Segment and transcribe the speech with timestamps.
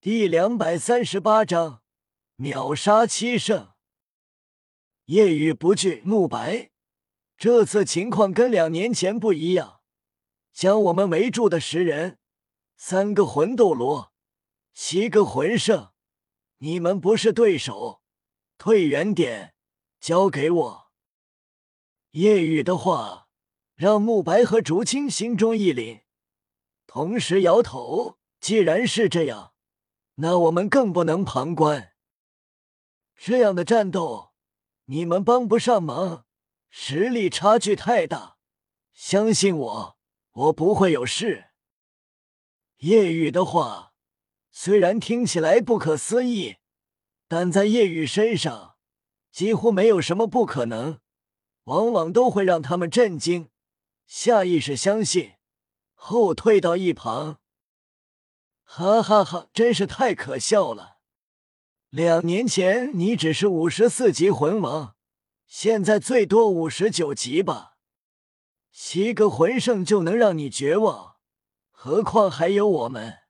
[0.00, 1.82] 第两百三十八章
[2.36, 3.72] 秒杀七圣。
[5.06, 6.70] 夜雨不惧慕白，
[7.36, 9.80] 这次情况跟两年前不一样。
[10.52, 12.20] 将我们围住的十人，
[12.76, 14.12] 三个魂斗罗，
[14.72, 15.90] 七个魂圣，
[16.58, 18.00] 你们不是对手，
[18.56, 19.52] 退远点，
[19.98, 20.90] 交给我。
[22.12, 23.26] 夜雨的话
[23.74, 26.02] 让慕白和竹青心中一凛，
[26.86, 28.16] 同时摇头。
[28.38, 29.54] 既然是这样。
[30.20, 31.92] 那我们更不能旁观。
[33.16, 34.32] 这样的战斗，
[34.86, 36.26] 你们帮不上忙，
[36.68, 38.36] 实力差距太大。
[38.92, 39.98] 相信我，
[40.32, 41.50] 我不会有事。
[42.78, 43.92] 夜雨的话
[44.50, 46.56] 虽然听起来不可思议，
[47.28, 48.74] 但在夜雨身上
[49.30, 50.98] 几乎没有什么不可能，
[51.64, 53.50] 往往都会让他们震惊，
[54.06, 55.34] 下意识相信，
[55.94, 57.38] 后退到一旁。
[58.70, 59.48] 哈哈哈！
[59.54, 60.98] 真是太可笑了。
[61.88, 64.94] 两年前你只是五十四级魂王，
[65.46, 67.78] 现在最多五十九级吧？
[68.70, 71.16] 七个魂圣就能让你绝望，
[71.70, 73.20] 何况还有我们？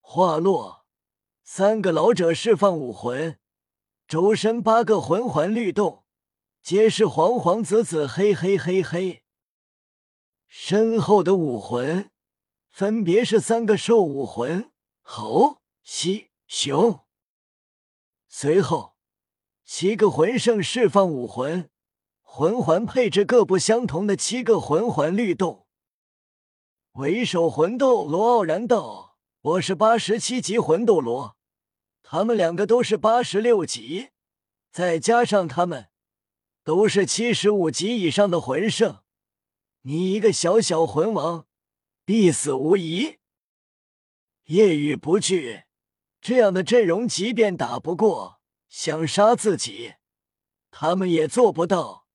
[0.00, 0.84] 话落，
[1.42, 3.38] 三个老者释放武魂，
[4.06, 6.04] 周身八个魂环律动，
[6.62, 9.24] 皆是黄黄紫紫黑黑黑黑。
[10.46, 12.10] 身后的武魂。
[12.70, 14.70] 分别是三个兽武魂：
[15.02, 17.00] 猴、犀、熊。
[18.28, 18.94] 随后，
[19.64, 21.68] 七个魂圣释放武魂，
[22.22, 25.66] 魂环配置各不相同的七个魂环律动。
[26.92, 31.36] 为首魂斗罗傲然道：“我是八十七级魂斗罗，
[32.02, 34.10] 他们两个都是八十六级，
[34.70, 35.88] 再加上他们，
[36.62, 39.02] 都是七十五级以上的魂圣。
[39.82, 41.46] 你一个小小魂王。”
[42.10, 43.20] 必死无疑。
[44.46, 45.62] 夜雨不惧
[46.20, 49.94] 这样的阵容，即便打不过，想杀自己，
[50.72, 52.08] 他们也做不到。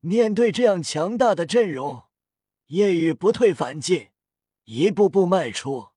[0.00, 2.04] 面对这样强大的阵容，
[2.68, 4.08] 夜雨不退反进，
[4.64, 5.88] 一步步迈出。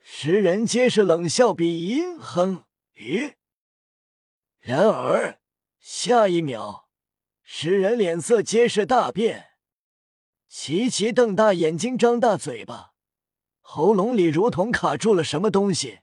[0.00, 2.64] 十人皆是冷笑比阴哼
[2.96, 3.34] 咦。
[4.58, 5.38] 然而
[5.78, 6.88] 下一秒，
[7.44, 9.49] 十人脸色皆是大变。
[10.52, 12.92] 齐齐瞪大眼睛，张大嘴巴，
[13.60, 16.00] 喉咙里如同卡住了什么东西，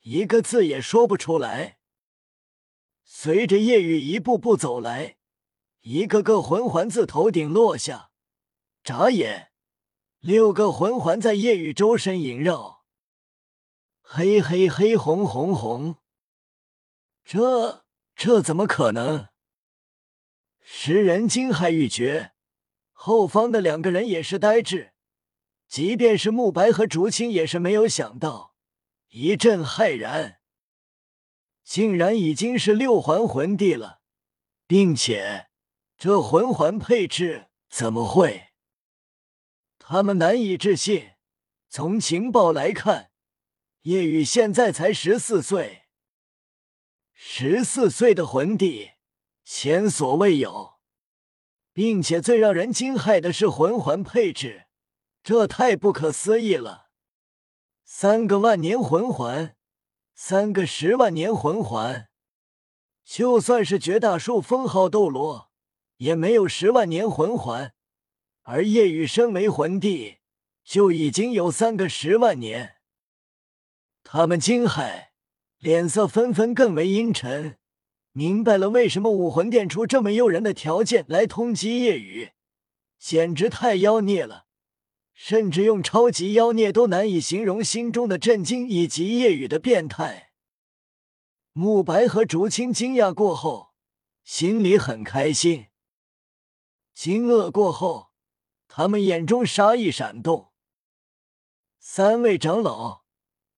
[0.00, 1.78] 一个字也说不出来。
[3.04, 5.18] 随着夜雨一步步走来，
[5.82, 8.10] 一个个魂环自头顶落下，
[8.82, 9.52] 眨眼，
[10.18, 12.84] 六个魂环在夜雨周身萦绕，
[14.02, 15.98] 黑黑黑，红红红，
[17.22, 17.84] 这
[18.16, 19.28] 这怎么可能？
[20.60, 22.32] 十人惊骇欲绝。
[22.98, 24.94] 后方的两个人也是呆滞，
[25.68, 28.56] 即便是慕白和竹青也是没有想到，
[29.10, 30.40] 一阵骇然，
[31.62, 34.00] 竟然已经是六环魂帝了，
[34.66, 35.48] 并且
[35.98, 38.48] 这魂环配置怎么会？
[39.78, 41.10] 他们难以置信。
[41.68, 43.10] 从情报来看，
[43.82, 45.82] 叶雨现在才十四岁，
[47.12, 48.92] 十四岁的魂帝
[49.44, 50.75] 前所未有。
[51.76, 54.64] 并且最让人惊骇的是魂环配置，
[55.22, 56.86] 这太不可思议了！
[57.84, 59.54] 三个万年魂环，
[60.14, 62.08] 三个十万年魂环，
[63.04, 65.50] 就算是绝大数封号斗罗，
[65.98, 67.74] 也没有十万年魂环。
[68.44, 70.20] 而叶雨身为魂帝，
[70.64, 72.76] 就已经有三个十万年。
[74.02, 75.08] 他们惊骇，
[75.58, 77.58] 脸色纷纷更为阴沉。
[78.18, 82.30] 明白了，为什么武魂殿出这么诱人的条件来通缉夜雨，
[82.98, 84.46] 简直太妖孽了，
[85.12, 90.30] 甚至用超级妖孽都难以形容心中的震惊以及夜雨的变态。
[91.52, 93.74] 慕白和竹青惊讶过后，
[94.24, 95.66] 心里很开心；
[96.94, 98.12] 惊愕过后，
[98.66, 100.52] 他们眼中杀意闪动。
[101.78, 103.04] 三位长老，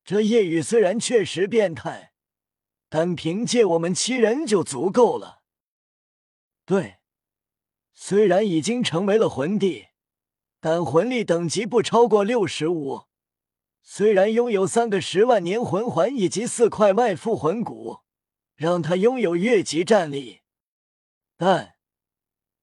[0.04, 2.07] 这夜雨虽然确实变态。
[2.88, 5.42] 单凭借我们七人就足够了。
[6.64, 6.98] 对，
[7.92, 9.88] 虽然已经成为了魂帝，
[10.60, 13.04] 但魂力等级不超过六十五。
[13.82, 18.00] 虽然拥有三个十万年魂环以及四块外附魂骨，
[18.54, 20.40] 让他拥有越级战力，
[21.36, 21.76] 但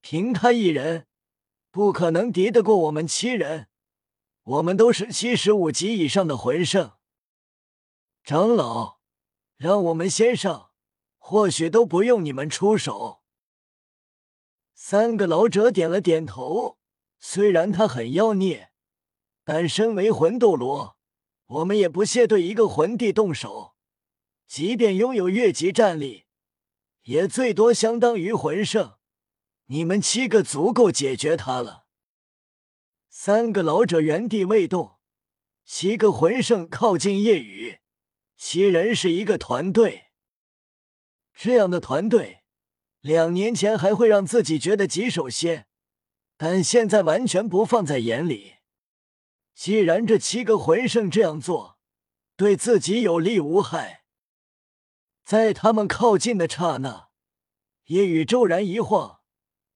[0.00, 1.06] 凭他一人，
[1.70, 3.68] 不可能敌得过我们七人。
[4.44, 6.92] 我们都是七十五级以上的魂圣，
[8.22, 9.00] 长老。
[9.56, 10.70] 让我们先上，
[11.18, 13.22] 或许都不用你们出手。
[14.74, 16.78] 三个老者点了点头。
[17.18, 18.70] 虽然他很妖孽，
[19.42, 20.98] 但身为魂斗罗，
[21.46, 23.74] 我们也不屑对一个魂帝动手，
[24.46, 26.26] 即便拥有越级战力，
[27.04, 28.98] 也最多相当于魂圣。
[29.66, 31.86] 你们七个足够解决他了。
[33.08, 34.98] 三个老者原地未动，
[35.64, 37.80] 七个魂圣靠近夜雨，
[38.36, 40.06] 七人是一个团队。
[41.34, 42.44] 这样的团队，
[43.00, 45.66] 两年前还会让自己觉得棘手些，
[46.36, 48.54] 但现在完全不放在眼里。
[49.54, 51.78] 既然这七个魂圣这样做，
[52.36, 54.04] 对自己有利无害，
[55.24, 57.08] 在他们靠近的刹那，
[57.86, 59.20] 夜雨骤然一晃，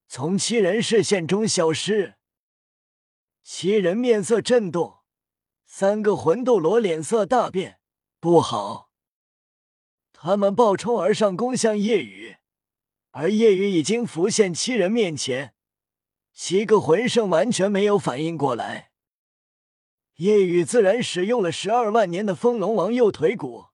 [0.07, 2.17] 从七人视线中消失。
[3.43, 4.99] 七人面色震动，
[5.65, 7.80] 三个魂斗罗脸色大变，
[8.23, 8.91] 不好！
[10.13, 12.37] 他们暴冲而上，攻向夜雨，
[13.13, 15.55] 而夜雨已经浮现七人面前。
[16.35, 18.91] 七个魂圣完全没有反应过来。
[20.17, 23.69] 夜雨自然使用了十二万年的风龙王右腿骨，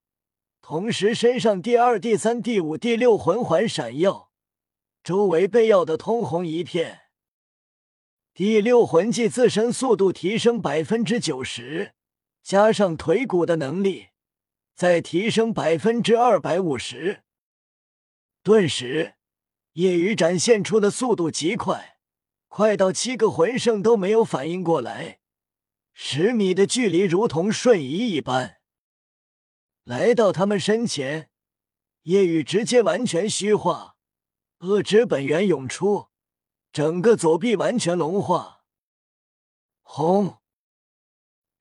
[0.60, 4.31] 同时身上第二、第三、第五、第六魂环闪耀，
[5.02, 7.00] 周围被耀得通红一片。
[8.32, 11.94] 第六魂技自身速度提升百分之九十，
[12.44, 14.10] 加上腿骨的能力。
[14.76, 17.23] 再提升百分之二百五十，
[18.43, 19.14] 顿时，
[19.73, 21.99] 夜雨展现出的速度极快，
[22.49, 25.20] 快到七个魂圣都没有反应过来。
[25.94, 28.58] 十米的距离如同瞬移一般，
[29.84, 31.31] 来到他们身前，
[32.02, 33.96] 夜雨直接完全虚化，
[34.58, 36.08] 恶之本源涌出，
[36.70, 38.67] 整个左臂完全融化。
[39.81, 40.37] 轰！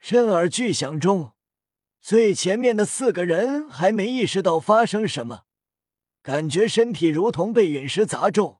[0.01, 1.34] 震耳巨响中。
[2.05, 5.45] 最前面的四个人还没意识到发生什么，
[6.21, 8.59] 感觉身体如同被陨石砸中，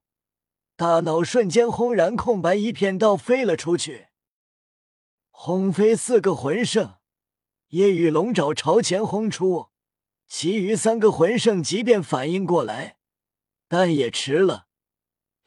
[0.76, 4.08] 大脑瞬间轰然空白一片，倒飞了出去，
[5.30, 6.96] 轰飞四个魂圣。
[7.68, 9.68] 夜雨龙爪朝前轰出，
[10.26, 12.98] 其余三个魂圣即便反应过来，
[13.68, 14.66] 但也迟了，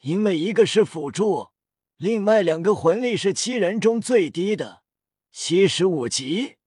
[0.03, 1.49] 因为一个是辅助，
[1.97, 4.85] 另外两个魂力是七人中最低的，
[5.33, 6.58] 七十五级。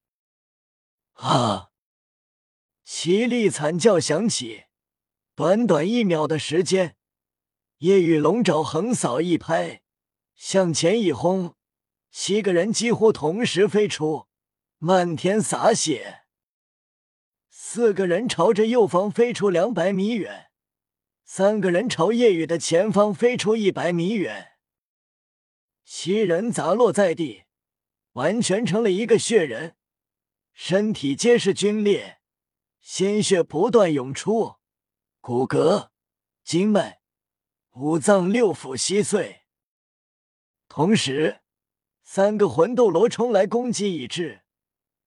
[1.22, 1.70] 啊！
[2.84, 4.66] 凄厉惨叫响起，
[5.36, 6.98] 短短一秒的时间，
[7.78, 9.84] 夜雨龙爪横扫一拍，
[10.34, 11.56] 向前一轰，
[12.10, 14.28] 七个人几乎同时飞出，
[14.80, 16.24] 漫天洒血。
[17.50, 20.50] 四个人朝着右方飞出两百米远，
[21.24, 24.54] 三个人朝夜雨的前方飞出一百米远，
[25.86, 27.44] 七人砸落在地，
[28.14, 29.76] 完全成了一个血人。
[30.54, 32.20] 身体皆是皲裂，
[32.80, 34.56] 鲜血不断涌出，
[35.20, 35.90] 骨骼、
[36.44, 37.02] 经脉、
[37.72, 39.42] 五脏六腑稀碎。
[40.68, 41.42] 同时，
[42.04, 44.44] 三个魂斗罗冲来攻击已至，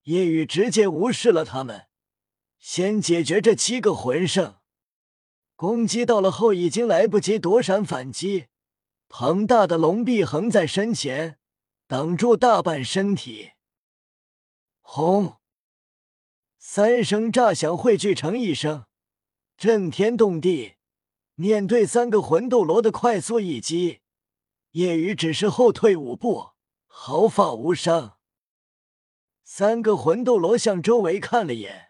[0.03, 1.87] 夜雨直接无视了他们，
[2.59, 4.57] 先解决这七个魂圣。
[5.55, 8.47] 攻击到了后，已经来不及躲闪反击，
[9.07, 11.39] 庞大的龙臂横在身前，
[11.87, 13.51] 挡住大半身体。
[14.87, 15.39] 轰！
[16.59, 18.85] 三声炸响汇聚成一声，
[19.57, 20.75] 震天动地。
[21.33, 24.01] 面对三个魂斗罗的快速一击，
[24.71, 26.51] 夜雨只是后退五步，
[26.85, 28.19] 毫发无伤。
[29.43, 31.89] 三个魂斗罗向周围看了眼，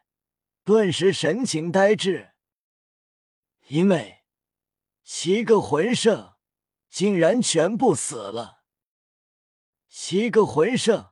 [0.63, 2.31] 顿时神情呆滞，
[3.67, 4.23] 因为
[5.03, 6.35] 七个魂圣
[6.89, 8.63] 竟然全部死了。
[9.89, 11.11] 七个魂圣。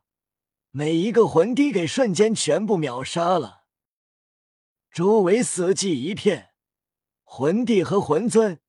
[0.76, 3.66] 每一个魂帝给瞬间全部秒杀了，
[4.92, 6.50] 周围死寂一片，
[7.22, 8.60] 魂帝和魂尊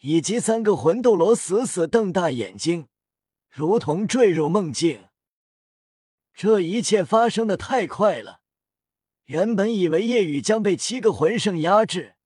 [0.00, 2.88] 以及三个魂斗罗死死瞪大眼睛，
[3.48, 5.08] 如同坠入梦境。
[6.34, 8.42] 这一切发生的太快了，
[9.24, 12.16] 原本以为夜雨将被七个魂圣压制，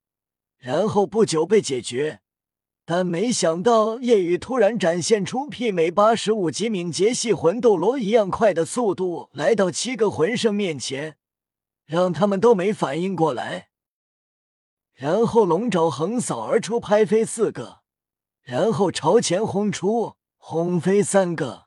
[0.58, 2.23] 然后不久被解决。
[2.86, 11.16] 但没想到，夜雨突然展现出媲美八十五级敏捷系魂斗罗一样快的速度，来到七个魂圣面前，
[11.86, 13.68] 让他们都没反应过来。
[14.92, 17.80] 然后龙爪横扫而出，拍飞四个，
[18.42, 21.64] 然后朝前轰出，轰飞三个。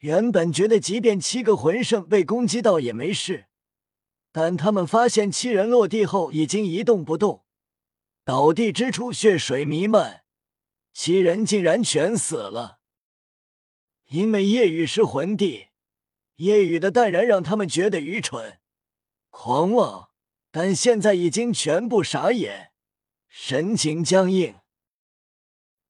[0.00, 3.46] 原本觉得即便七个魂圣被攻击到也没事，
[4.30, 7.44] 但他们发现七人落地后已经一动不动。
[8.24, 10.24] 倒地之处，血水弥漫，
[10.92, 12.80] 七人竟然全死了。
[14.06, 15.68] 因为夜雨是魂帝，
[16.36, 18.60] 夜雨的淡然让他们觉得愚蠢、
[19.30, 20.10] 狂妄，
[20.50, 22.72] 但现在已经全部傻眼，
[23.28, 24.56] 神情僵硬。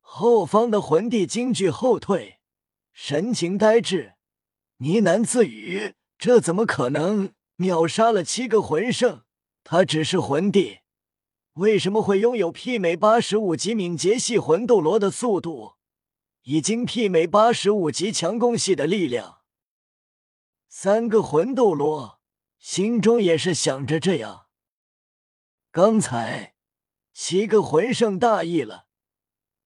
[0.01, 2.41] 后方的魂帝惊惧后退，
[2.93, 4.15] 神情呆滞，
[4.79, 7.33] 呢喃自语：“这怎么可能？
[7.57, 9.25] 秒杀了七个魂圣，
[9.63, 10.81] 他只是魂帝，
[11.61, 15.75] 为什么会拥有媲美八十五级敏捷系魂斗罗的速度，
[16.45, 19.41] 已经媲美八十五级强攻系的力量？
[20.69, 22.23] 三个魂斗罗
[22.59, 24.47] 心中也是想着这样。
[25.71, 26.55] 刚才
[27.13, 28.87] 七个魂圣大意了，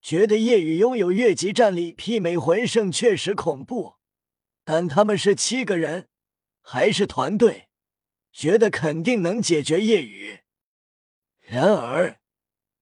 [0.03, 3.99] 觉得夜雨拥有越级战力媲美魂圣确实恐怖，
[4.65, 6.09] 但他们是七个人，
[6.61, 7.69] 还是团队。
[8.33, 10.41] 觉得肯定能解决夜雨，
[11.55, 12.19] 然而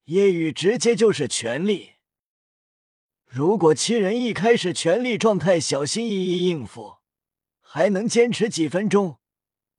[0.05, 1.91] 夜雨直接就是全力。
[3.27, 6.95] 如果七人一开始全力状态，小心翼翼应付，
[7.61, 9.19] 还能坚持几分钟。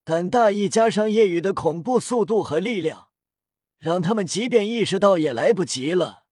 [0.04, 3.08] 但大意加上夜雨的恐怖速度和力量，
[3.80, 6.23] 让他们即便意识到也来不及了。